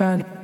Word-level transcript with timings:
fan. 0.00 0.39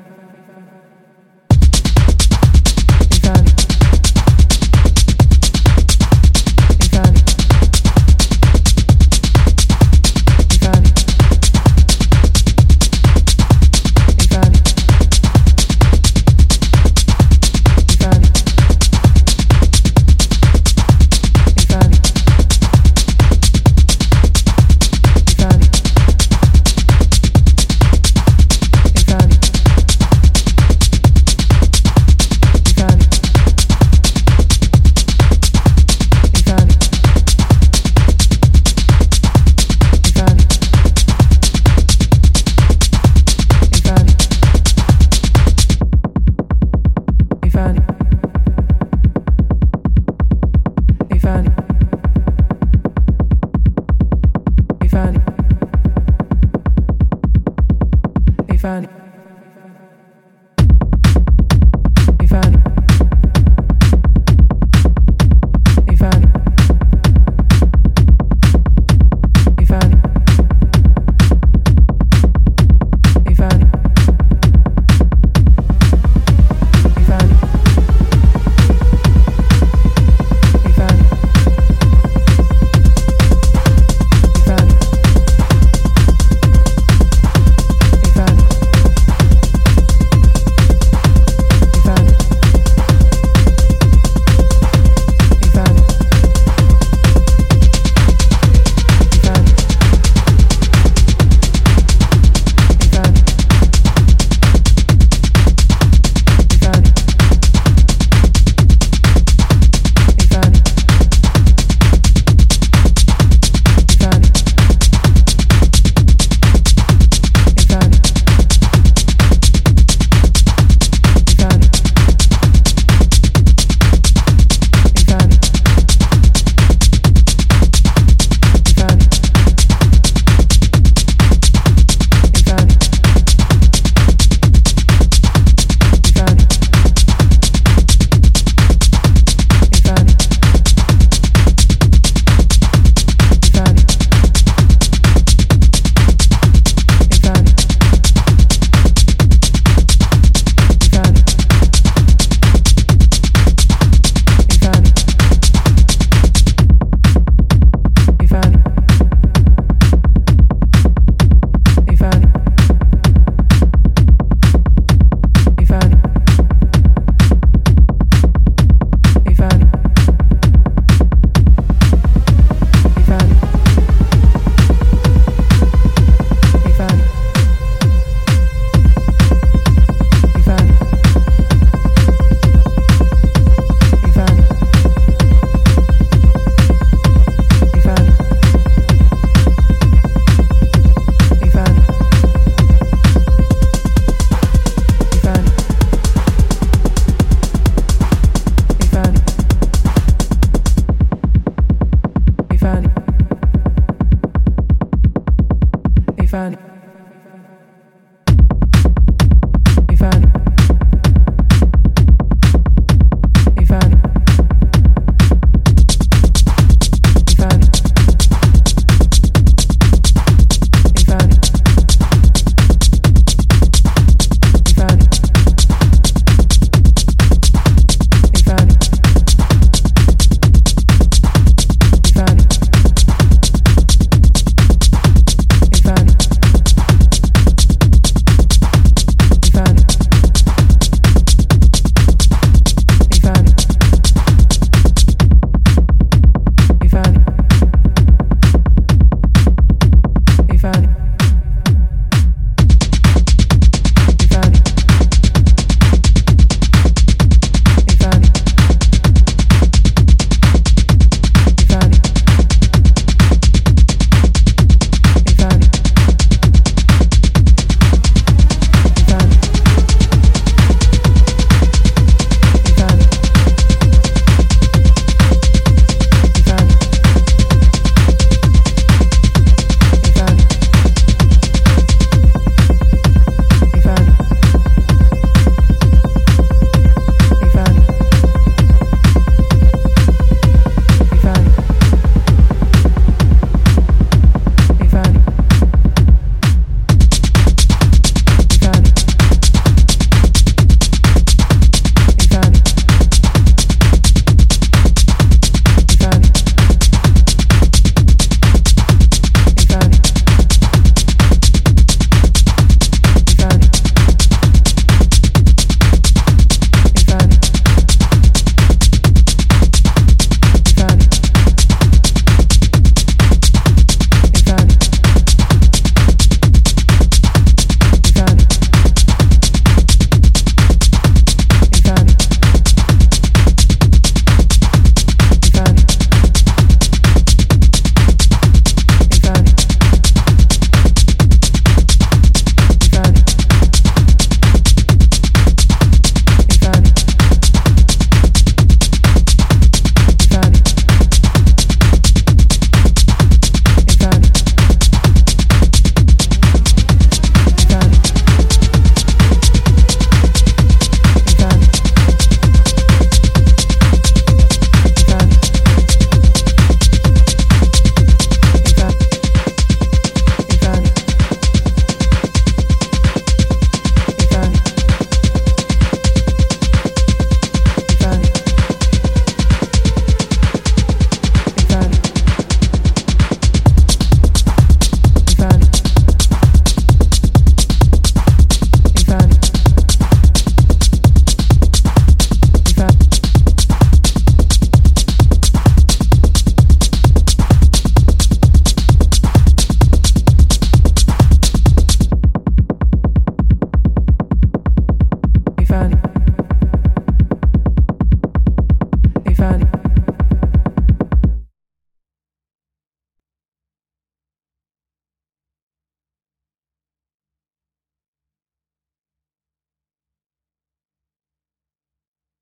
fan. 58.66 58.95